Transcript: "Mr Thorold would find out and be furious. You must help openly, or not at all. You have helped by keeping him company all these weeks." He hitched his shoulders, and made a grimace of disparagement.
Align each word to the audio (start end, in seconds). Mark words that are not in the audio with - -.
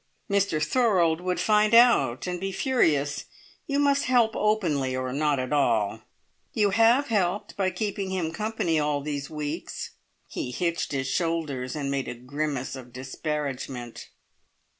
"Mr 0.31 0.59
Thorold 0.59 1.21
would 1.21 1.39
find 1.39 1.75
out 1.75 2.25
and 2.25 2.39
be 2.39 2.51
furious. 2.51 3.25
You 3.67 3.77
must 3.77 4.05
help 4.05 4.35
openly, 4.35 4.95
or 4.95 5.13
not 5.13 5.37
at 5.37 5.53
all. 5.53 6.01
You 6.53 6.71
have 6.71 7.09
helped 7.09 7.55
by 7.55 7.69
keeping 7.69 8.09
him 8.09 8.31
company 8.33 8.79
all 8.79 9.01
these 9.01 9.29
weeks." 9.29 9.91
He 10.27 10.49
hitched 10.49 10.91
his 10.91 11.05
shoulders, 11.07 11.75
and 11.75 11.91
made 11.91 12.07
a 12.07 12.15
grimace 12.15 12.75
of 12.75 12.91
disparagement. 12.91 14.09